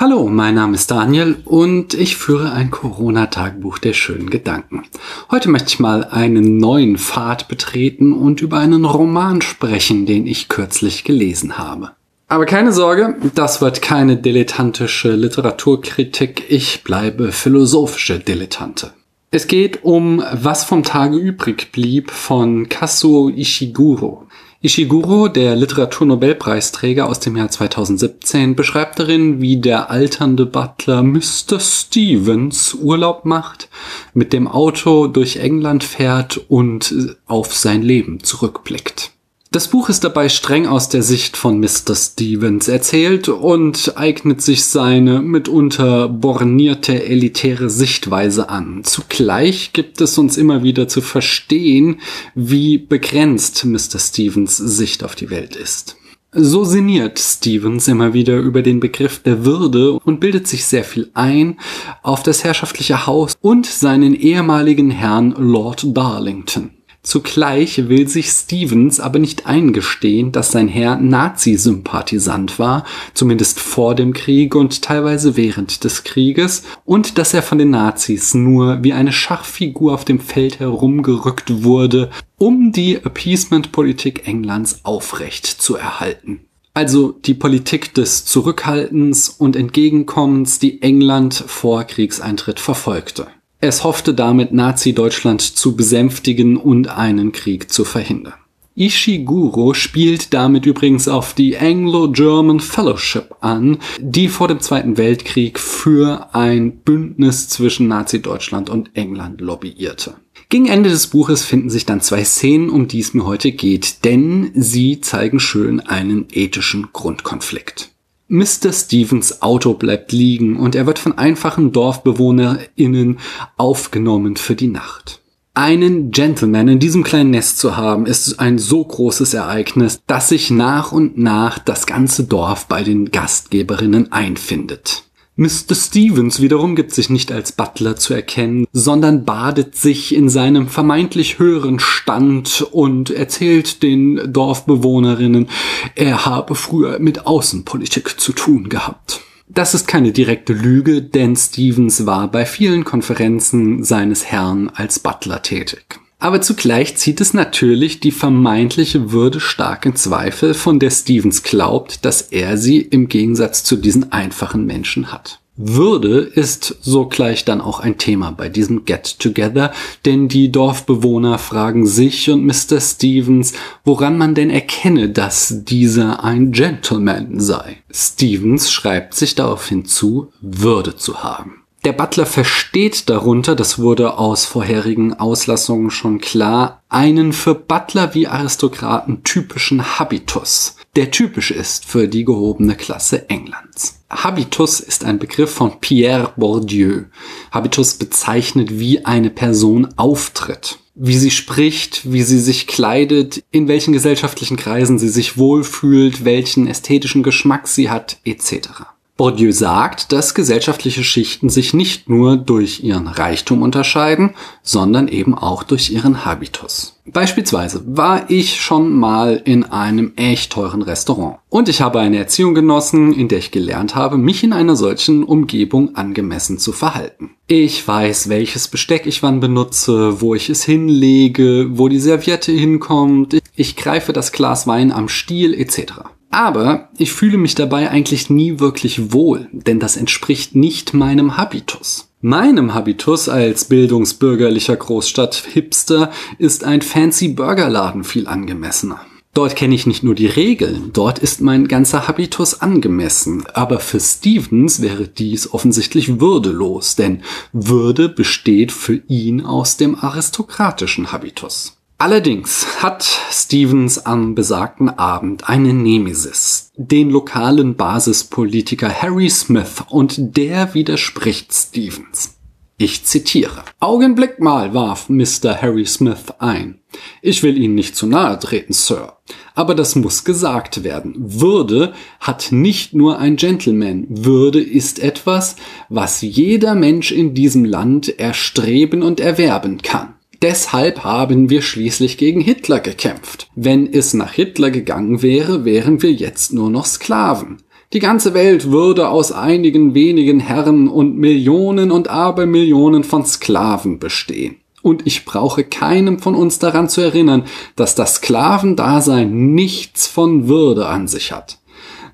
[0.00, 4.84] Hallo, mein Name ist Daniel und ich führe ein Corona-Tagebuch der schönen Gedanken.
[5.28, 10.48] Heute möchte ich mal einen neuen Pfad betreten und über einen Roman sprechen, den ich
[10.48, 11.90] kürzlich gelesen habe.
[12.28, 18.92] Aber keine Sorge, das wird keine dilettantische Literaturkritik, ich bleibe philosophische Dilettante.
[19.32, 24.27] Es geht um Was vom Tage übrig blieb von Kazuo Ishiguro.
[24.60, 31.60] Ishiguro, der Literaturnobelpreisträger aus dem Jahr 2017, beschreibt darin, wie der alternde Butler Mr.
[31.60, 33.68] Stevens Urlaub macht,
[34.14, 39.12] mit dem Auto durch England fährt und auf sein Leben zurückblickt.
[39.50, 41.94] Das Buch ist dabei streng aus der Sicht von Mr.
[41.94, 48.84] Stevens erzählt und eignet sich seine mitunter bornierte elitäre Sichtweise an.
[48.84, 52.00] Zugleich gibt es uns immer wieder zu verstehen,
[52.34, 53.98] wie begrenzt Mr.
[53.98, 55.96] Stevens Sicht auf die Welt ist.
[56.32, 61.08] So sinniert Stevens immer wieder über den Begriff der Würde und bildet sich sehr viel
[61.14, 61.58] ein
[62.02, 66.77] auf das herrschaftliche Haus und seinen ehemaligen Herrn Lord Darlington.
[67.08, 74.12] Zugleich will sich Stevens aber nicht eingestehen, dass sein Herr Nazi-Sympathisant war, zumindest vor dem
[74.12, 79.12] Krieg und teilweise während des Krieges, und dass er von den Nazis nur wie eine
[79.12, 86.40] Schachfigur auf dem Feld herumgerückt wurde, um die Appeasement-Politik Englands aufrecht zu erhalten.
[86.74, 93.28] Also die Politik des Zurückhaltens und Entgegenkommens, die England vor Kriegseintritt verfolgte.
[93.60, 98.34] Es hoffte damit Nazi-Deutschland zu besänftigen und einen Krieg zu verhindern.
[98.76, 106.32] Ishiguro spielt damit übrigens auf die Anglo-German Fellowship an, die vor dem Zweiten Weltkrieg für
[106.32, 110.14] ein Bündnis zwischen Nazi-Deutschland und England lobbyierte.
[110.48, 114.04] Gegen Ende des Buches finden sich dann zwei Szenen, um die es mir heute geht,
[114.04, 117.90] denn sie zeigen schön einen ethischen Grundkonflikt.
[118.30, 118.74] Mr.
[118.74, 123.18] Stevens Auto bleibt liegen und er wird von einfachen DorfbewohnerInnen
[123.56, 125.22] aufgenommen für die Nacht.
[125.54, 130.50] Einen Gentleman in diesem kleinen Nest zu haben, ist ein so großes Ereignis, dass sich
[130.50, 135.07] nach und nach das ganze Dorf bei den Gastgeberinnen einfindet.
[135.40, 135.76] Mr.
[135.76, 141.38] Stevens wiederum gibt sich nicht als Butler zu erkennen, sondern badet sich in seinem vermeintlich
[141.38, 145.48] höheren Stand und erzählt den Dorfbewohnerinnen,
[145.94, 149.20] er habe früher mit Außenpolitik zu tun gehabt.
[149.46, 155.40] Das ist keine direkte Lüge, denn Stevens war bei vielen Konferenzen seines Herrn als Butler
[155.42, 156.00] tätig.
[156.20, 162.04] Aber zugleich zieht es natürlich die vermeintliche Würde stark in Zweifel, von der Stevens glaubt,
[162.04, 165.38] dass er sie im Gegensatz zu diesen einfachen Menschen hat.
[165.60, 169.72] Würde ist sogleich dann auch ein Thema bei diesem Get-Together,
[170.04, 172.80] denn die Dorfbewohner fragen sich und Mr.
[172.80, 177.78] Stevens, woran man denn erkenne, dass dieser ein Gentleman sei.
[177.90, 181.57] Stevens schreibt sich darauf hinzu, Würde zu haben.
[181.84, 188.26] Der Butler versteht darunter, das wurde aus vorherigen Auslassungen schon klar, einen für Butler wie
[188.26, 194.00] Aristokraten typischen Habitus, der typisch ist für die gehobene Klasse Englands.
[194.10, 197.04] Habitus ist ein Begriff von Pierre Bourdieu.
[197.52, 203.92] Habitus bezeichnet, wie eine Person auftritt wie sie spricht, wie sie sich kleidet, in welchen
[203.92, 208.82] gesellschaftlichen Kreisen sie sich wohlfühlt, welchen ästhetischen Geschmack sie hat, etc.
[209.18, 214.30] Bourdieu sagt, dass gesellschaftliche Schichten sich nicht nur durch ihren Reichtum unterscheiden,
[214.62, 217.00] sondern eben auch durch ihren Habitus.
[217.04, 222.54] Beispielsweise war ich schon mal in einem echt teuren Restaurant und ich habe eine Erziehung
[222.54, 227.30] genossen, in der ich gelernt habe, mich in einer solchen Umgebung angemessen zu verhalten.
[227.48, 233.36] Ich weiß, welches Besteck ich wann benutze, wo ich es hinlege, wo die Serviette hinkommt,
[233.56, 236.02] ich greife das Glas Wein am Stiel etc.
[236.30, 242.08] Aber ich fühle mich dabei eigentlich nie wirklich wohl, denn das entspricht nicht meinem Habitus.
[242.20, 249.00] Meinem Habitus als bildungsbürgerlicher Großstadt-Hipster ist ein fancy Burgerladen viel angemessener.
[249.34, 253.44] Dort kenne ich nicht nur die Regeln, dort ist mein ganzer Habitus angemessen.
[253.54, 257.22] Aber für Stevens wäre dies offensichtlich würdelos, denn
[257.52, 261.77] Würde besteht für ihn aus dem aristokratischen Habitus.
[262.00, 270.74] Allerdings hat Stevens am besagten Abend eine Nemesis, den lokalen Basispolitiker Harry Smith, und der
[270.74, 272.36] widerspricht Stevens.
[272.76, 273.64] Ich zitiere.
[273.80, 275.60] Augenblick mal, warf Mr.
[275.60, 276.78] Harry Smith ein.
[277.20, 279.16] Ich will Ihnen nicht zu nahe treten, Sir.
[279.56, 281.16] Aber das muss gesagt werden.
[281.18, 284.06] Würde hat nicht nur ein Gentleman.
[284.08, 285.56] Würde ist etwas,
[285.88, 290.14] was jeder Mensch in diesem Land erstreben und erwerben kann.
[290.40, 293.48] Deshalb haben wir schließlich gegen Hitler gekämpft.
[293.56, 297.58] Wenn es nach Hitler gegangen wäre, wären wir jetzt nur noch Sklaven.
[297.92, 304.56] Die ganze Welt würde aus einigen wenigen Herren und Millionen und Abermillionen von Sklaven bestehen.
[304.82, 307.44] Und ich brauche keinem von uns daran zu erinnern,
[307.74, 311.58] dass das Sklavendasein nichts von Würde an sich hat.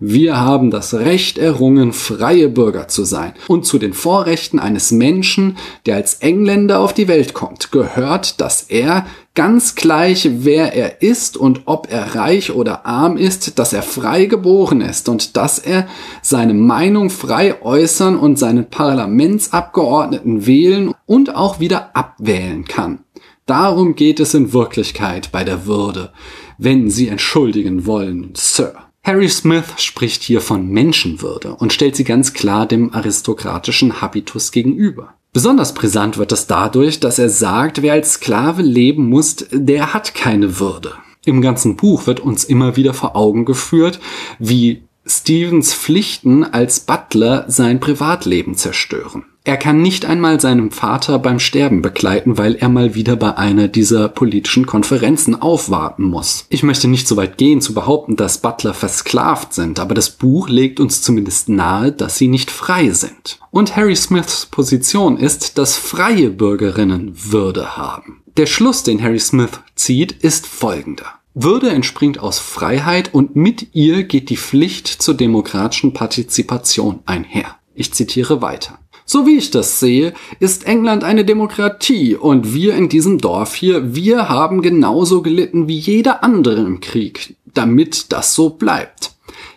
[0.00, 3.32] Wir haben das Recht errungen, freie Bürger zu sein.
[3.48, 5.56] Und zu den Vorrechten eines Menschen,
[5.86, 11.36] der als Engländer auf die Welt kommt, gehört, dass er ganz gleich, wer er ist
[11.36, 15.88] und ob er reich oder arm ist, dass er frei geboren ist und dass er
[16.22, 23.00] seine Meinung frei äußern und seinen Parlamentsabgeordneten wählen und auch wieder abwählen kann.
[23.46, 26.12] Darum geht es in Wirklichkeit bei der Würde,
[26.56, 28.83] wenn Sie entschuldigen wollen, Sir.
[29.04, 35.12] Harry Smith spricht hier von Menschenwürde und stellt sie ganz klar dem aristokratischen Habitus gegenüber.
[35.34, 40.14] Besonders brisant wird es dadurch, dass er sagt, wer als Sklave leben muss, der hat
[40.14, 40.94] keine Würde.
[41.26, 44.00] Im ganzen Buch wird uns immer wieder vor Augen geführt,
[44.38, 49.26] wie Stevens Pflichten als Butler sein Privatleben zerstören.
[49.46, 53.68] Er kann nicht einmal seinem Vater beim Sterben begleiten, weil er mal wieder bei einer
[53.68, 56.46] dieser politischen Konferenzen aufwarten muss.
[56.48, 60.48] Ich möchte nicht so weit gehen zu behaupten, dass Butler versklavt sind, aber das Buch
[60.48, 63.38] legt uns zumindest nahe, dass sie nicht frei sind.
[63.50, 68.22] Und Harry Smiths Position ist, dass freie Bürgerinnen Würde haben.
[68.38, 71.04] Der Schluss, den Harry Smith zieht, ist folgender.
[71.34, 77.56] Würde entspringt aus Freiheit und mit ihr geht die Pflicht zur demokratischen Partizipation einher.
[77.74, 78.78] Ich zitiere weiter.
[79.06, 83.94] So wie ich das sehe, ist England eine Demokratie und wir in diesem Dorf hier,
[83.94, 89.12] wir haben genauso gelitten wie jeder andere im Krieg, damit das so bleibt.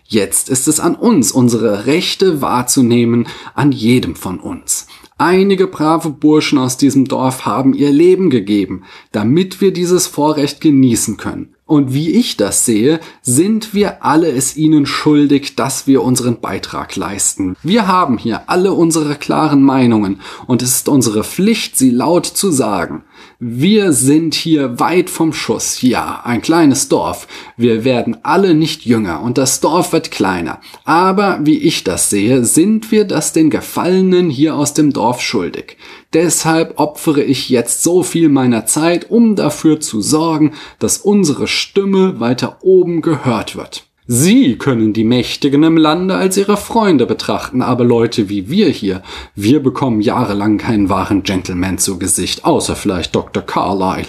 [0.06, 4.87] Jetzt ist es an uns, unsere Rechte wahrzunehmen, an jedem von uns.
[5.20, 11.18] Einige brave Burschen aus diesem Dorf haben ihr Leben gegeben, damit wir dieses Vorrecht genießen
[11.18, 11.56] können.
[11.66, 16.96] Und wie ich das sehe, sind wir alle es ihnen schuldig, dass wir unseren Beitrag
[16.96, 17.58] leisten.
[17.62, 22.52] Wir haben hier alle unsere klaren Meinungen und es ist unsere Pflicht, sie laut zu
[22.52, 23.04] sagen.
[23.40, 25.84] Wir sind hier weit vom Schuss.
[25.84, 27.28] Ja, ein kleines Dorf.
[27.56, 30.60] Wir werden alle nicht jünger und das Dorf wird kleiner.
[30.86, 35.78] Aber wie ich das sehe, sind wir das den Gefallenen hier aus dem Dorf schuldig.
[36.14, 42.20] Deshalb opfere ich jetzt so viel meiner Zeit, um dafür zu sorgen, dass unsere Stimme
[42.20, 43.87] weiter oben gehört wird.
[44.10, 49.04] Sie können die Mächtigen im Lande als ihre Freunde betrachten, aber Leute wie wir hier,
[49.36, 53.44] wir bekommen jahrelang keinen wahren Gentleman zu Gesicht, außer vielleicht Dr.
[53.44, 54.08] Carlyle.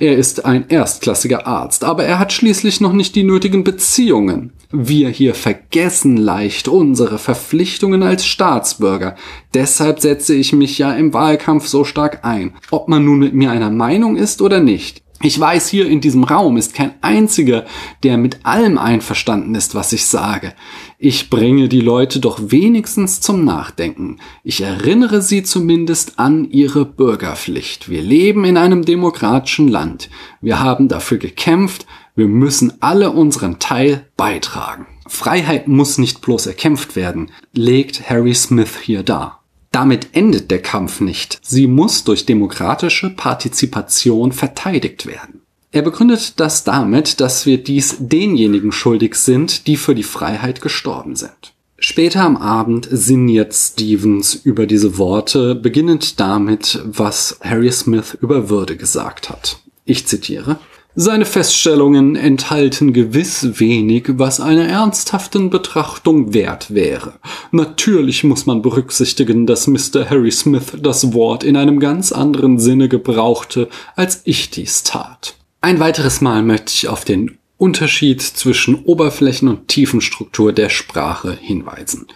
[0.00, 4.52] Er ist ein erstklassiger Arzt, aber er hat schließlich noch nicht die nötigen Beziehungen.
[4.72, 9.14] Wir hier vergessen leicht unsere Verpflichtungen als Staatsbürger.
[9.54, 12.54] Deshalb setze ich mich ja im Wahlkampf so stark ein.
[12.72, 15.05] Ob man nun mit mir einer Meinung ist oder nicht.
[15.22, 17.64] Ich weiß, hier in diesem Raum ist kein einziger,
[18.02, 20.52] der mit allem einverstanden ist, was ich sage.
[20.98, 24.18] Ich bringe die Leute doch wenigstens zum Nachdenken.
[24.44, 27.88] Ich erinnere sie zumindest an ihre Bürgerpflicht.
[27.88, 30.10] Wir leben in einem demokratischen Land.
[30.42, 31.86] Wir haben dafür gekämpft.
[32.14, 34.86] Wir müssen alle unseren Teil beitragen.
[35.06, 39.45] Freiheit muss nicht bloß erkämpft werden, legt Harry Smith hier dar.
[39.72, 41.38] Damit endet der Kampf nicht.
[41.42, 45.42] Sie muss durch demokratische Partizipation verteidigt werden.
[45.72, 51.16] Er begründet das damit, dass wir dies denjenigen schuldig sind, die für die Freiheit gestorben
[51.16, 51.52] sind.
[51.78, 58.76] Später am Abend sinniert Stevens über diese Worte, beginnend damit, was Harry Smith über Würde
[58.76, 59.58] gesagt hat.
[59.84, 60.58] Ich zitiere
[60.96, 67.12] seine Feststellungen enthalten gewiss wenig, was einer ernsthaften Betrachtung wert wäre.
[67.52, 70.08] Natürlich muss man berücksichtigen, dass Mr.
[70.08, 75.36] Harry Smith das Wort in einem ganz anderen Sinne gebrauchte, als ich dies tat.
[75.60, 82.06] Ein weiteres Mal möchte ich auf den Unterschied zwischen Oberflächen- und Tiefenstruktur der Sprache hinweisen.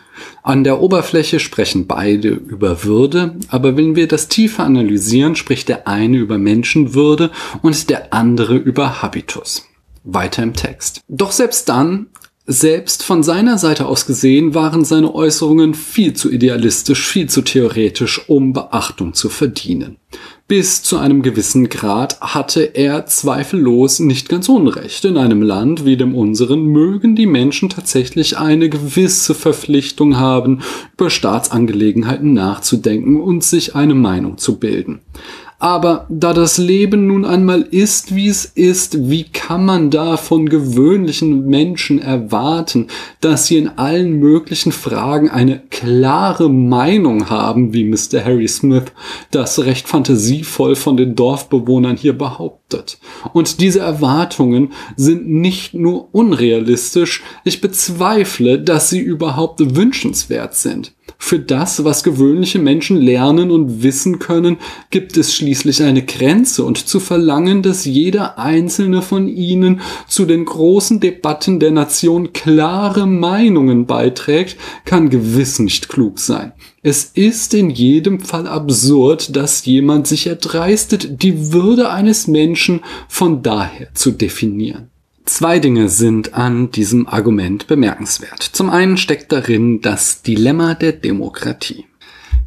[0.42, 5.88] An der Oberfläche sprechen beide über Würde, aber wenn wir das tiefer analysieren, spricht der
[5.88, 7.30] eine über Menschenwürde
[7.62, 9.66] und der andere über Habitus.
[10.04, 11.00] Weiter im Text.
[11.09, 12.06] Doch selbst dann,
[12.47, 18.28] selbst von seiner Seite aus gesehen, waren seine Äußerungen viel zu idealistisch, viel zu theoretisch,
[18.28, 19.97] um Beachtung zu verdienen.
[20.50, 25.04] Bis zu einem gewissen Grad hatte er zweifellos nicht ganz unrecht.
[25.04, 30.62] In einem Land wie dem unseren mögen die Menschen tatsächlich eine gewisse Verpflichtung haben,
[30.95, 35.02] über Staatsangelegenheiten nachzudenken und sich eine Meinung zu bilden.
[35.61, 40.49] Aber da das Leben nun einmal ist, wie es ist, wie kann man da von
[40.49, 42.87] gewöhnlichen Menschen erwarten,
[43.21, 48.25] dass sie in allen möglichen Fragen eine klare Meinung haben, wie Mr.
[48.25, 48.87] Harry Smith
[49.31, 52.60] das recht fantasievoll von den Dorfbewohnern hier behauptet.
[53.33, 60.93] Und diese Erwartungen sind nicht nur unrealistisch, ich bezweifle, dass sie überhaupt wünschenswert sind.
[61.19, 64.57] Für das, was gewöhnliche Menschen lernen und wissen können,
[64.91, 70.45] gibt es schließlich eine Grenze und zu verlangen, dass jeder einzelne von ihnen zu den
[70.45, 76.53] großen Debatten der Nation klare Meinungen beiträgt, kann gewiss nicht klug sein.
[76.83, 83.43] Es ist in jedem Fall absurd, dass jemand sich erdreistet, die Würde eines Menschen von
[83.43, 84.89] daher zu definieren.
[85.27, 88.43] Zwei Dinge sind an diesem Argument bemerkenswert.
[88.43, 91.85] Zum einen steckt darin das Dilemma der Demokratie.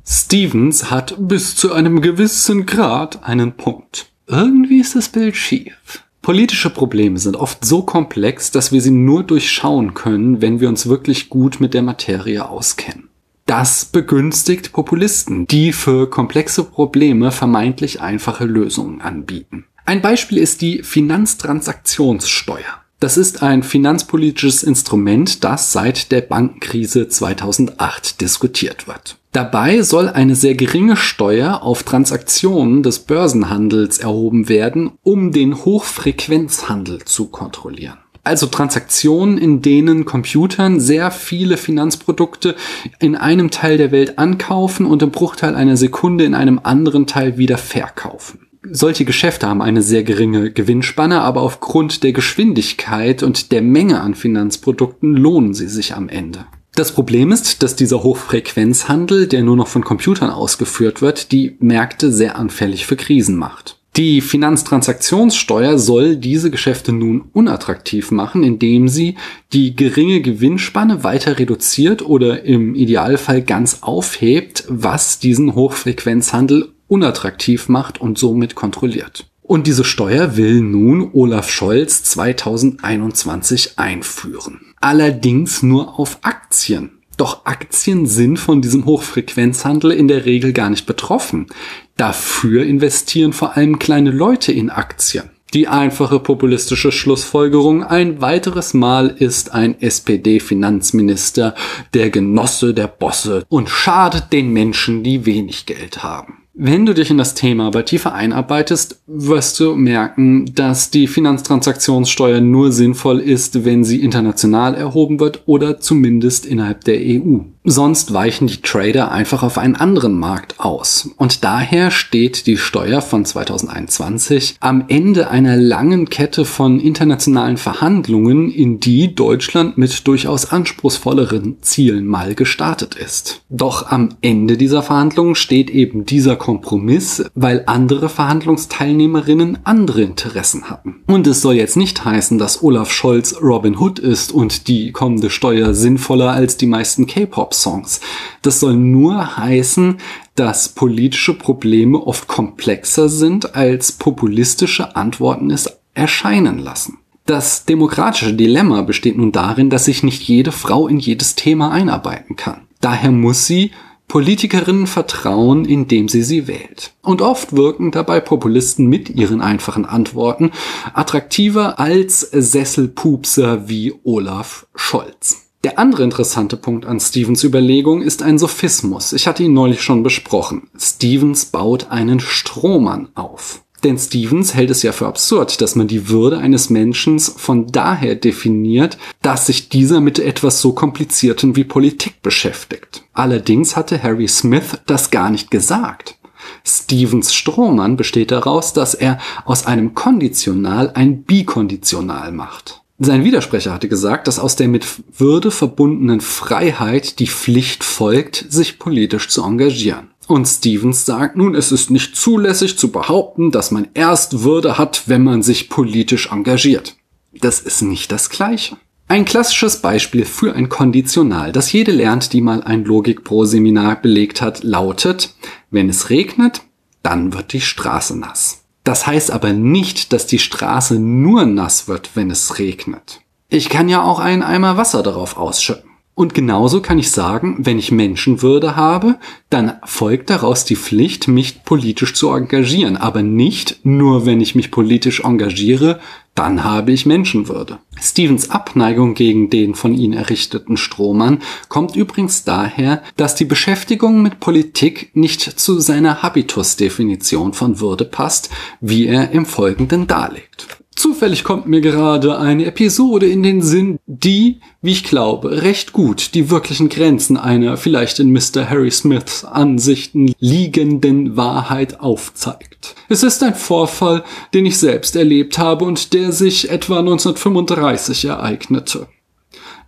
[0.04, 4.08] Stevens hat bis zu einem gewissen Grad einen Punkt.
[4.26, 6.04] Irgendwie ist das Bild schief.
[6.24, 10.88] Politische Probleme sind oft so komplex, dass wir sie nur durchschauen können, wenn wir uns
[10.88, 13.10] wirklich gut mit der Materie auskennen.
[13.46, 19.66] Das begünstigt Populisten, die für komplexe Probleme vermeintlich einfache Lösungen anbieten.
[19.86, 22.82] Ein Beispiel ist die Finanztransaktionssteuer.
[23.02, 29.18] Das ist ein finanzpolitisches Instrument, das seit der Bankenkrise 2008 diskutiert wird.
[29.34, 37.04] Dabei soll eine sehr geringe Steuer auf Transaktionen des Börsenhandels erhoben werden, um den Hochfrequenzhandel
[37.04, 37.98] zu kontrollieren.
[38.24, 42.56] Also Transaktionen, in denen Computern sehr viele Finanzprodukte
[43.00, 47.38] in einem Teil der Welt ankaufen und im Bruchteil einer Sekunde in einem anderen Teil
[47.38, 53.62] wieder verkaufen solche Geschäfte haben eine sehr geringe Gewinnspanne, aber aufgrund der Geschwindigkeit und der
[53.62, 56.46] Menge an Finanzprodukten lohnen sie sich am Ende.
[56.76, 62.12] Das Problem ist, dass dieser Hochfrequenzhandel, der nur noch von Computern ausgeführt wird, die Märkte
[62.12, 63.83] sehr anfällig für Krisen macht.
[63.96, 69.18] Die Finanztransaktionssteuer soll diese Geschäfte nun unattraktiv machen, indem sie
[69.54, 78.02] die geringe Gewinnspanne weiter reduziert oder im Idealfall ganz aufhebt, was diesen Hochfrequenzhandel unattraktiv macht
[78.02, 79.28] und somit kontrolliert.
[79.44, 84.74] Und diese Steuer will nun Olaf Scholz 2021 einführen.
[84.82, 87.03] Allerdings nur auf Aktien.
[87.18, 91.48] Doch Aktien sind von diesem Hochfrequenzhandel in der Regel gar nicht betroffen.
[91.96, 95.30] Dafür investieren vor allem kleine Leute in Aktien.
[95.54, 101.54] Die einfache populistische Schlussfolgerung ein weiteres Mal ist ein SPD-Finanzminister
[101.94, 106.43] der Genosse der Bosse und schadet den Menschen, die wenig Geld haben.
[106.56, 112.42] Wenn du dich in das Thema aber tiefer einarbeitest, wirst du merken, dass die Finanztransaktionssteuer
[112.42, 117.40] nur sinnvoll ist, wenn sie international erhoben wird oder zumindest innerhalb der EU.
[117.66, 121.10] Sonst weichen die Trader einfach auf einen anderen Markt aus.
[121.16, 128.52] Und daher steht die Steuer von 2021 am Ende einer langen Kette von internationalen Verhandlungen,
[128.52, 133.42] in die Deutschland mit durchaus anspruchsvolleren Zielen mal gestartet ist.
[133.50, 140.98] Doch am Ende dieser Verhandlungen steht eben dieser Kompromiss, weil andere Verhandlungsteilnehmerinnen andere Interessen hatten.
[141.08, 145.30] Und es soll jetzt nicht heißen, dass Olaf Scholz Robin Hood ist und die kommende
[145.30, 148.02] Steuer sinnvoller als die meisten K-Pop-Songs.
[148.42, 150.00] Das soll nur heißen,
[150.36, 156.98] dass politische Probleme oft komplexer sind, als populistische Antworten es erscheinen lassen.
[157.26, 162.36] Das demokratische Dilemma besteht nun darin, dass sich nicht jede Frau in jedes Thema einarbeiten
[162.36, 162.68] kann.
[162.82, 163.72] Daher muss sie
[164.14, 166.94] Politikerinnen vertrauen, indem sie sie wählt.
[167.02, 170.52] Und oft wirken dabei Populisten mit ihren einfachen Antworten
[170.94, 175.48] attraktiver als Sesselpupser wie Olaf Scholz.
[175.64, 179.14] Der andere interessante Punkt an Stevens Überlegung ist ein Sophismus.
[179.14, 180.70] Ich hatte ihn neulich schon besprochen.
[180.78, 183.63] Stevens baut einen Strohmann auf.
[183.84, 188.16] Denn Stevens hält es ja für absurd, dass man die Würde eines Menschen von daher
[188.16, 193.04] definiert, dass sich dieser mit etwas so kompliziertem wie Politik beschäftigt.
[193.14, 196.18] Allerdings hatte Harry Smith das gar nicht gesagt.
[196.66, 202.82] Stevens Strohmann besteht daraus, dass er aus einem Konditional ein Bikonditional macht.
[203.00, 204.86] Sein Widersprecher hatte gesagt, dass aus der mit
[205.18, 210.13] Würde verbundenen Freiheit die Pflicht folgt, sich politisch zu engagieren.
[210.28, 215.04] Und Stevens sagt nun, es ist nicht zulässig zu behaupten, dass man erst Würde hat,
[215.08, 216.96] wenn man sich politisch engagiert.
[217.34, 218.78] Das ist nicht das Gleiche.
[219.08, 224.02] Ein klassisches Beispiel für ein Konditional, das jede lernt, die mal ein Logik Pro Seminar
[224.02, 225.36] belegt hat, lautet,
[225.70, 226.62] wenn es regnet,
[227.04, 228.64] dann wird die Straße nass.
[228.84, 233.22] Das heißt aber nicht, dass die Straße nur nass wird, wenn es regnet.
[233.50, 235.90] Ich kann ja auch einen Eimer Wasser darauf ausschütten.
[236.16, 239.18] Und genauso kann ich sagen, wenn ich Menschenwürde habe,
[239.50, 242.98] dann folgt daraus die Pflicht, mich politisch zu engagieren.
[242.98, 246.00] Aber nicht nur, wenn ich mich politisch engagiere,
[246.36, 247.80] dann habe ich Menschenwürde.
[248.00, 254.40] Stevens Abneigung gegen den von ihm errichteten Strohmann kommt übrigens daher, dass die Beschäftigung mit
[254.40, 258.52] Politik nicht zu seiner Habitusdefinition von Würde passt,
[258.82, 260.83] wie er im Folgenden darlegt.
[261.04, 266.34] Zufällig kommt mir gerade eine Episode in den Sinn, die, wie ich glaube, recht gut
[266.34, 268.70] die wirklichen Grenzen einer vielleicht in Mr.
[268.70, 272.96] Harry Smiths Ansichten liegenden Wahrheit aufzeigt.
[273.10, 279.08] Es ist ein Vorfall, den ich selbst erlebt habe und der sich etwa 1935 ereignete.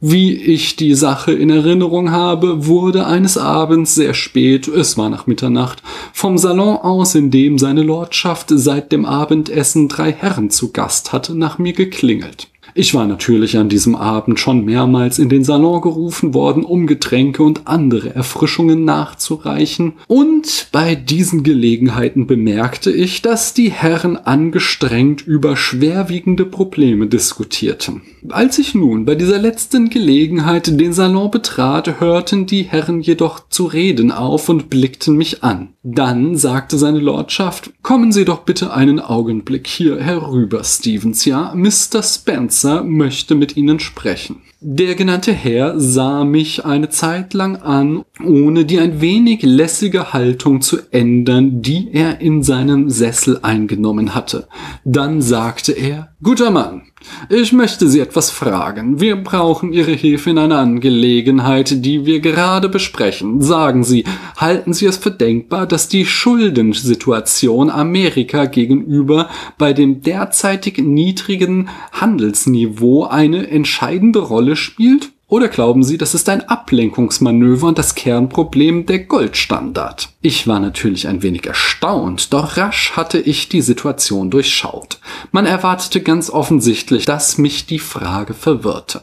[0.02, 5.26] Wie ich die Sache in Erinnerung habe, wurde eines Abends sehr spät, es war nach
[5.26, 11.14] Mitternacht, vom Salon aus, in dem seine Lordschaft seit dem Abendessen drei Herren zu Gast
[11.14, 12.50] hatte, nach mir geklingelt.
[12.78, 17.42] Ich war natürlich an diesem Abend schon mehrmals in den Salon gerufen worden, um Getränke
[17.42, 25.56] und andere Erfrischungen nachzureichen, und bei diesen Gelegenheiten bemerkte ich, dass die Herren angestrengt über
[25.56, 28.02] schwerwiegende Probleme diskutierten.
[28.28, 33.68] Als ich nun bei dieser letzten Gelegenheit den Salon betrat, hörten die Herren jedoch zu
[33.68, 35.70] reden auf und blickten mich an.
[35.84, 41.54] Dann sagte seine Lordschaft, kommen Sie doch bitte einen Augenblick hier herüber, Stevens, ja?
[41.56, 42.04] Mr.
[42.04, 44.42] Spencer möchte mit Ihnen sprechen.
[44.60, 50.62] Der genannte Herr sah mich eine Zeit lang an, ohne die ein wenig lässige Haltung
[50.62, 54.48] zu ändern, die er in seinem Sessel eingenommen hatte.
[54.84, 56.82] Dann sagte er, Guter Mann,
[57.30, 59.00] ich möchte Sie etwas fragen.
[59.00, 63.44] Wir brauchen Ihre Hilfe in einer Angelegenheit, die wir gerade besprechen.
[63.44, 64.06] Sagen Sie,
[64.36, 69.30] halten Sie es für denkbar, dass die Schuldensituation Amerika gegenüber
[69.60, 75.12] bei dem derzeitig niedrigen Handelsniveau eine entscheidende Rolle spielt?
[75.28, 80.10] Oder glauben Sie, das ist ein Ablenkungsmanöver und das Kernproblem der Goldstandard?
[80.22, 85.00] Ich war natürlich ein wenig erstaunt, doch rasch hatte ich die Situation durchschaut.
[85.32, 89.02] Man erwartete ganz offensichtlich, dass mich die Frage verwirrte.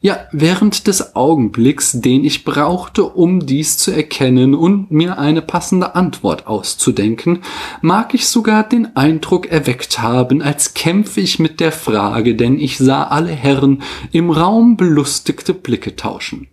[0.00, 5.94] Ja, während des Augenblicks, den ich brauchte, um dies zu erkennen und mir eine passende
[5.94, 7.42] Antwort auszudenken,
[7.80, 12.78] mag ich sogar den Eindruck erweckt haben, als kämpfe ich mit der Frage, denn ich
[12.78, 16.48] sah alle Herren im Raum belustigte Blicke tauschen.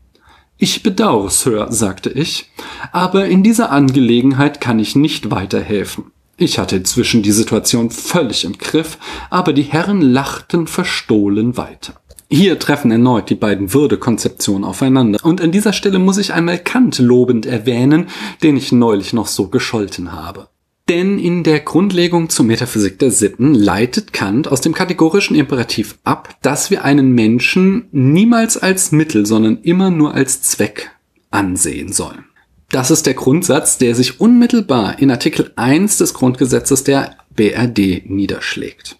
[0.57, 2.51] Ich bedauere, Sir, sagte ich,
[2.91, 6.11] aber in dieser Angelegenheit kann ich nicht weiterhelfen.
[6.35, 8.97] Ich hatte inzwischen die Situation völlig im Griff,
[9.29, 11.98] aber die Herren lachten verstohlen weiter.
[12.31, 15.19] Hier treffen erneut die beiden Würdekonzeptionen aufeinander.
[15.23, 18.07] Und an dieser Stelle muss ich einmal Kant lobend erwähnen,
[18.43, 20.47] den ich neulich noch so gescholten habe.
[20.89, 26.35] Denn in der Grundlegung zur Metaphysik der Sitten leitet Kant aus dem kategorischen Imperativ ab,
[26.43, 30.91] dass wir einen Menschen niemals als Mittel, sondern immer nur als Zweck
[31.31, 32.25] ansehen sollen.
[32.69, 38.97] Das ist der Grundsatz, der sich unmittelbar in Artikel 1 des Grundgesetzes der BRD niederschlägt.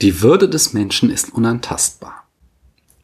[0.00, 2.19] Die Würde des Menschen ist unantastbar.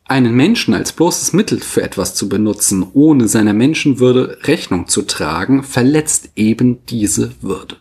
[0.09, 5.65] Einen Menschen als bloßes Mittel für etwas zu benutzen, ohne seiner Menschenwürde Rechnung zu tragen,
[5.65, 7.79] verletzt eben diese Würde.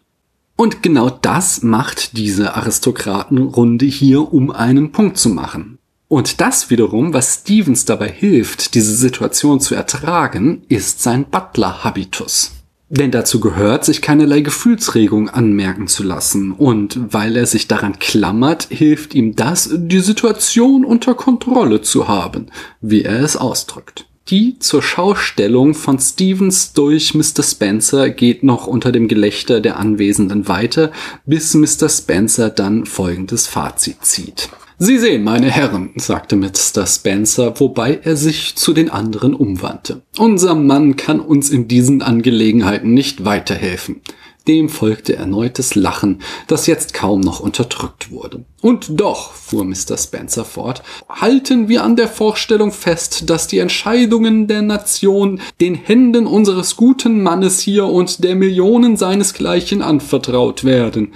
[0.55, 5.77] Und genau das macht diese Aristokratenrunde hier, um einen Punkt zu machen.
[6.07, 12.53] Und das wiederum, was Stevens dabei hilft, diese Situation zu ertragen, ist sein Butler-Habitus.
[12.89, 16.51] Denn dazu gehört, sich keinerlei Gefühlsregung anmerken zu lassen.
[16.51, 22.47] Und weil er sich daran klammert, hilft ihm das, die Situation unter Kontrolle zu haben,
[22.81, 24.05] wie er es ausdrückt.
[24.29, 27.43] Die zur Schaustellung von Stevens durch Mr.
[27.43, 30.91] Spencer geht noch unter dem Gelächter der Anwesenden weiter,
[31.25, 31.89] bis Mr.
[31.89, 34.49] Spencer dann folgendes Fazit zieht.
[34.77, 36.85] Sie sehen, meine Herren, sagte Mr.
[36.85, 40.01] Spencer, wobei er sich zu den anderen umwandte.
[40.17, 44.01] Unser Mann kann uns in diesen Angelegenheiten nicht weiterhelfen.
[44.47, 48.45] Dem folgte erneutes Lachen, das jetzt kaum noch unterdrückt wurde.
[48.61, 49.97] Und doch, fuhr Mr.
[49.97, 56.27] Spencer fort, halten wir an der Vorstellung fest, dass die Entscheidungen der Nation den Händen
[56.27, 61.13] unseres guten Mannes hier und der Millionen seinesgleichen anvertraut werden.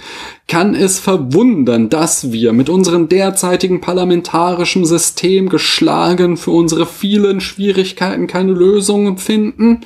[0.48, 8.26] Kann es verwundern, dass wir mit unserem derzeitigen parlamentarischen System geschlagen für unsere vielen Schwierigkeiten
[8.26, 9.82] keine Lösungen finden?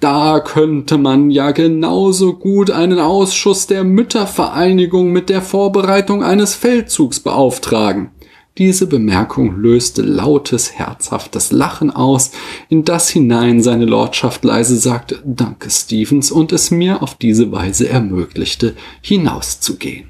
[0.00, 7.18] Da könnte man ja genauso gut einen Ausschuss der Müttervereinigung mit der Vorbereitung eines Feldzugs
[7.18, 8.10] beauftragen.
[8.58, 12.30] Diese Bemerkung löste lautes, herzhaftes Lachen aus,
[12.68, 17.88] in das hinein seine Lordschaft leise sagte Danke, Stevens, und es mir auf diese Weise
[17.88, 20.08] ermöglichte, hinauszugehen.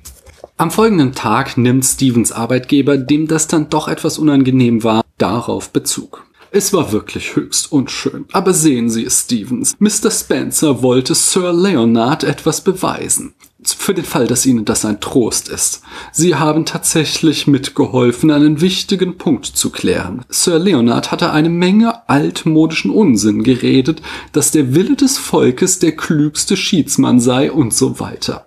[0.59, 6.28] Am folgenden Tag nimmt Stevens Arbeitgeber, dem das dann doch etwas unangenehm war, darauf Bezug.
[6.51, 8.25] Es war wirklich höchst unschön.
[8.33, 9.77] Aber sehen Sie es, Stevens.
[9.79, 10.11] Mr.
[10.11, 13.35] Spencer wollte Sir Leonard etwas beweisen.
[13.65, 15.83] Für den Fall, dass Ihnen das ein Trost ist.
[16.13, 20.25] Sie haben tatsächlich mitgeholfen, einen wichtigen Punkt zu klären.
[20.29, 24.01] Sir Leonard hatte eine Menge altmodischen Unsinn geredet,
[24.33, 28.47] dass der Wille des Volkes der klügste Schiedsmann sei und so weiter.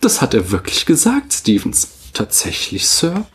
[0.00, 1.88] Das hat er wirklich gesagt, Stevens.
[2.12, 3.26] Tatsächlich, Sir?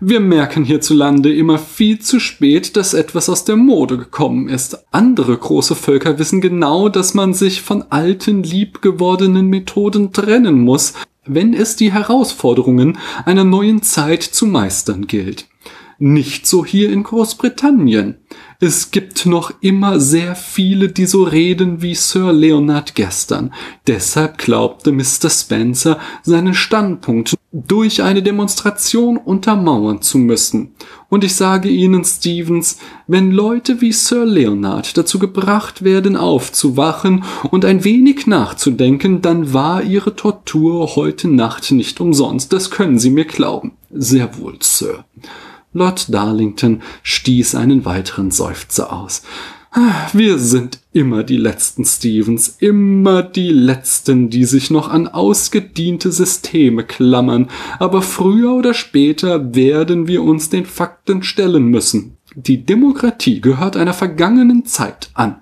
[0.00, 4.84] Wir merken hierzulande immer viel zu spät, dass etwas aus der Mode gekommen ist.
[4.92, 10.94] Andere große Völker wissen genau, dass man sich von alten, liebgewordenen Methoden trennen muss,
[11.26, 15.46] wenn es die Herausforderungen einer neuen Zeit zu meistern gilt.
[15.98, 18.18] Nicht so hier in Großbritannien.
[18.60, 23.54] Es gibt noch immer sehr viele, die so reden wie Sir Leonard gestern.
[23.86, 25.30] Deshalb glaubte Mr.
[25.30, 30.72] Spencer, seinen Standpunkt durch eine Demonstration untermauern zu müssen.
[31.08, 37.64] Und ich sage Ihnen, Stevens, wenn Leute wie Sir Leonard dazu gebracht werden, aufzuwachen und
[37.64, 42.52] ein wenig nachzudenken, dann war Ihre Tortur heute Nacht nicht umsonst.
[42.52, 43.74] Das können Sie mir glauben.
[43.92, 45.04] Sehr wohl, Sir.
[45.72, 49.22] Lord Darlington stieß einen weiteren Seufzer aus.
[50.14, 56.84] Wir sind immer die Letzten, Stevens, immer die Letzten, die sich noch an ausgediente Systeme
[56.84, 62.16] klammern, aber früher oder später werden wir uns den Fakten stellen müssen.
[62.34, 65.36] Die Demokratie gehört einer vergangenen Zeit an.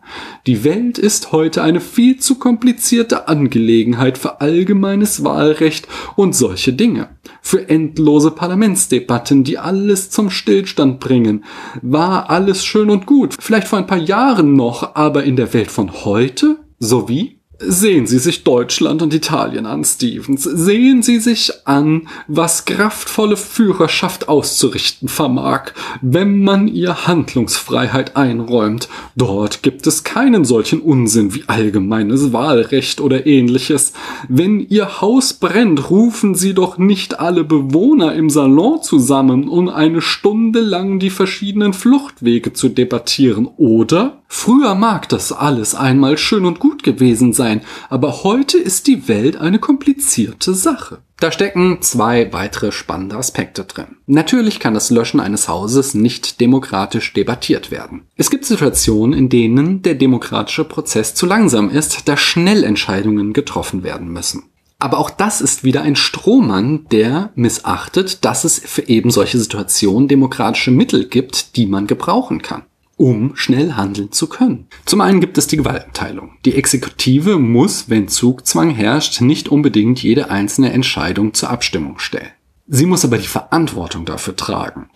[0.46, 7.10] Die Welt ist heute eine viel zu komplizierte Angelegenheit für allgemeines Wahlrecht und solche Dinge.
[7.40, 11.44] Für endlose Parlamentsdebatten, die alles zum Stillstand bringen.
[11.82, 15.70] War alles schön und gut, vielleicht vor ein paar Jahren noch, aber in der Welt
[15.70, 16.58] von heute?
[16.78, 17.35] So wie?
[17.58, 20.42] Sehen Sie sich Deutschland und Italien an, Stevens.
[20.42, 28.90] Sehen Sie sich an, was kraftvolle Führerschaft auszurichten vermag, wenn man ihr Handlungsfreiheit einräumt.
[29.16, 33.94] Dort gibt es keinen solchen Unsinn wie allgemeines Wahlrecht oder ähnliches.
[34.28, 40.02] Wenn Ihr Haus brennt, rufen Sie doch nicht alle Bewohner im Salon zusammen, um eine
[40.02, 44.20] Stunde lang die verschiedenen Fluchtwege zu debattieren, oder?
[44.28, 49.36] Früher mag das alles einmal schön und gut gewesen sein, aber heute ist die Welt
[49.36, 50.98] eine komplizierte Sache.
[51.18, 53.96] Da stecken zwei weitere spannende Aspekte drin.
[54.06, 58.02] Natürlich kann das Löschen eines Hauses nicht demokratisch debattiert werden.
[58.16, 64.08] Es gibt Situationen, in denen der demokratische Prozess zu langsam ist, da Schnellentscheidungen getroffen werden
[64.08, 64.50] müssen.
[64.78, 70.06] Aber auch das ist wieder ein Strohmann, der missachtet, dass es für eben solche Situationen
[70.06, 72.64] demokratische Mittel gibt, die man gebrauchen kann
[72.96, 74.66] um schnell handeln zu können.
[74.86, 76.32] Zum einen gibt es die Gewaltenteilung.
[76.44, 82.32] Die Exekutive muss, wenn Zugzwang herrscht, nicht unbedingt jede einzelne Entscheidung zur Abstimmung stellen.
[82.66, 84.88] Sie muss aber die Verantwortung dafür tragen.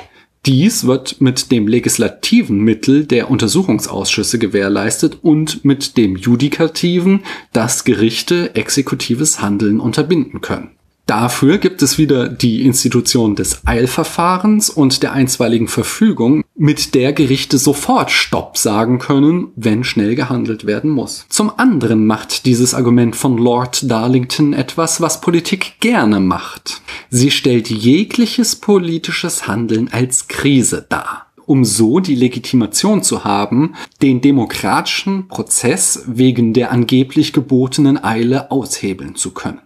[0.46, 8.54] Dies wird mit dem legislativen Mittel der Untersuchungsausschüsse gewährleistet und mit dem judikativen, das Gerichte
[8.54, 10.70] exekutives Handeln unterbinden können.
[11.10, 17.58] Dafür gibt es wieder die Institution des Eilverfahrens und der einstweiligen Verfügung, mit der Gerichte
[17.58, 21.26] sofort Stopp sagen können, wenn schnell gehandelt werden muss.
[21.28, 26.80] Zum anderen macht dieses Argument von Lord Darlington etwas, was Politik gerne macht.
[27.08, 34.20] Sie stellt jegliches politisches Handeln als Krise dar um so die Legitimation zu haben, den
[34.20, 39.58] demokratischen Prozess wegen der angeblich gebotenen Eile aushebeln zu können.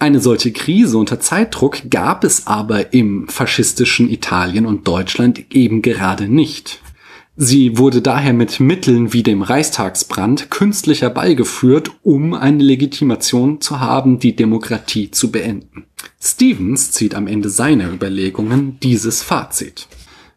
[0.00, 6.28] Eine solche Krise unter Zeitdruck gab es aber im faschistischen Italien und Deutschland eben gerade
[6.28, 6.80] nicht.
[7.36, 14.20] Sie wurde daher mit Mitteln wie dem Reichstagsbrand künstlich herbeigeführt, um eine Legitimation zu haben,
[14.20, 15.84] die Demokratie zu beenden.
[16.20, 19.88] Stevens zieht am Ende seiner Überlegungen dieses Fazit.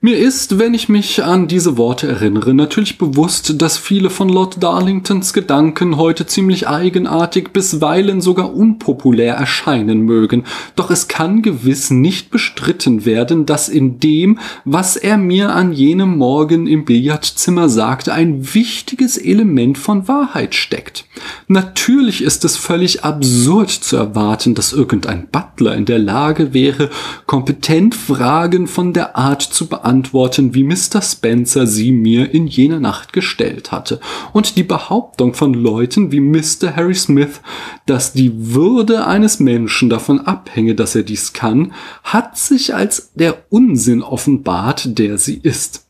[0.04, 4.64] Mir ist, wenn ich mich an diese Worte erinnere, natürlich bewusst, dass viele von Lord
[4.64, 10.46] Darlingtons Gedanken heute ziemlich eigenartig, bisweilen sogar unpopulär erscheinen mögen.
[10.76, 16.18] Doch es kann gewiss nicht bestritten werden, dass in dem, was er mir an jenem
[16.18, 21.06] Morgen im Billardzimmer sagte, ein wichtiges Element von Wahrheit steckt.
[21.48, 26.90] Natürlich ist es völlig absurd zu erwarten, dass irgendein Butler in der Lage wäre,
[27.28, 31.02] kompetent Fragen von der Art zu beantworten, beantworten, wie Mr.
[31.02, 34.00] Spencer sie mir in jener Nacht gestellt hatte.
[34.32, 36.76] Und die Behauptung von Leuten wie Mr.
[36.78, 37.42] Harry Smith,
[37.86, 41.74] dass die Würde eines Menschen davon abhänge, dass er dies kann,
[42.04, 45.86] hat sich als der Unsinn offenbart, der sie ist.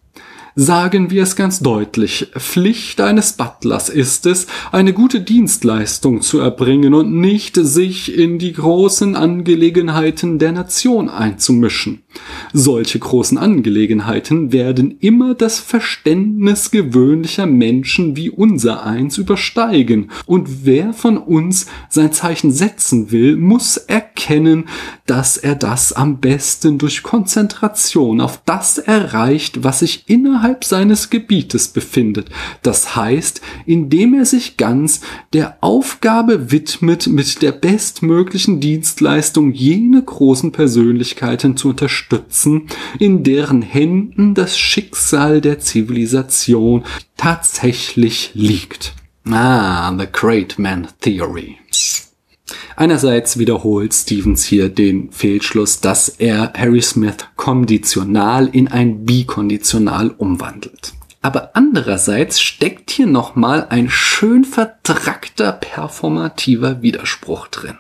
[0.56, 6.94] Sagen wir es ganz deutlich, Pflicht eines Butlers ist es, eine gute Dienstleistung zu erbringen
[6.94, 12.04] und nicht sich in die großen Angelegenheiten der Nation einzumischen.
[12.52, 20.92] Solche großen Angelegenheiten werden immer das Verständnis gewöhnlicher Menschen wie unser eins übersteigen, und wer
[20.92, 24.66] von uns sein Zeichen setzen will, muss erkennen,
[25.06, 30.04] dass er das am besten durch Konzentration auf das erreicht, was sich
[30.41, 32.30] innerhalb seines Gebietes befindet.
[32.63, 35.01] Das heißt, indem er sich ganz
[35.34, 42.67] der Aufgabe widmet, mit der bestmöglichen Dienstleistung jene großen Persönlichkeiten zu unterstützen,
[42.99, 46.84] in deren Händen das Schicksal der Zivilisation
[47.17, 48.93] tatsächlich liegt.
[49.30, 51.61] Ah, the Great Man Theory.
[52.76, 60.94] Einerseits wiederholt Stevens hier den Fehlschluss, dass er Harry Smith konditional in ein Bikonditional umwandelt.
[61.22, 67.78] Aber andererseits steckt hier nochmal ein schön vertrackter performativer Widerspruch drin.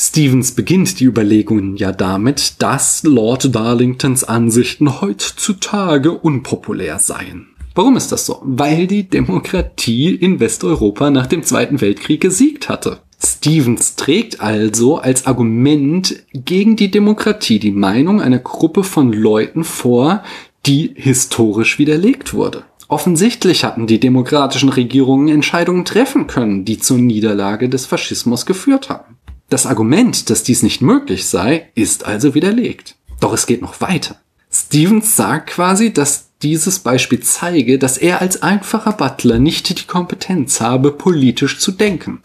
[0.00, 7.48] Stevens beginnt die Überlegungen ja damit, dass Lord Darlingtons Ansichten heutzutage unpopulär seien.
[7.74, 8.40] Warum ist das so?
[8.44, 13.00] Weil die Demokratie in Westeuropa nach dem Zweiten Weltkrieg gesiegt hatte.
[13.20, 20.22] Stevens trägt also als Argument gegen die Demokratie die Meinung einer Gruppe von Leuten vor,
[20.66, 22.64] die historisch widerlegt wurde.
[22.86, 29.18] Offensichtlich hatten die demokratischen Regierungen Entscheidungen treffen können, die zur Niederlage des Faschismus geführt haben.
[29.50, 32.96] Das Argument, dass dies nicht möglich sei, ist also widerlegt.
[33.20, 34.16] Doch es geht noch weiter.
[34.50, 40.60] Stevens sagt quasi, dass dieses Beispiel zeige, dass er als einfacher Butler nicht die Kompetenz
[40.60, 42.20] habe, politisch zu denken.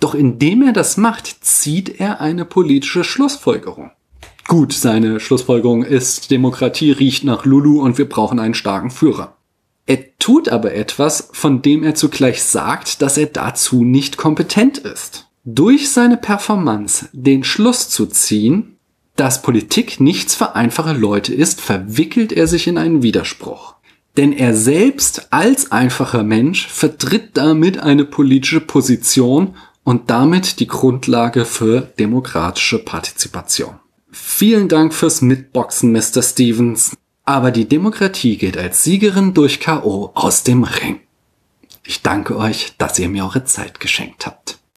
[0.00, 3.90] Doch indem er das macht, zieht er eine politische Schlussfolgerung.
[4.46, 9.36] Gut, seine Schlussfolgerung ist, Demokratie riecht nach Lulu und wir brauchen einen starken Führer.
[9.86, 15.28] Er tut aber etwas, von dem er zugleich sagt, dass er dazu nicht kompetent ist.
[15.44, 18.76] Durch seine Performance den Schluss zu ziehen,
[19.16, 23.74] dass Politik nichts für einfache Leute ist, verwickelt er sich in einen Widerspruch.
[24.16, 31.44] Denn er selbst als einfacher Mensch vertritt damit eine politische Position und damit die Grundlage
[31.44, 33.78] für demokratische Partizipation.
[34.10, 36.22] Vielen Dank fürs Mitboxen, Mr.
[36.22, 36.96] Stevens.
[37.24, 41.00] Aber die Demokratie geht als Siegerin durch KO aus dem Ring.
[41.84, 44.58] Ich danke euch, dass ihr mir eure Zeit geschenkt habt.